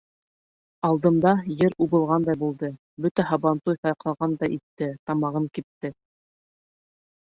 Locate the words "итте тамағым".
4.59-5.47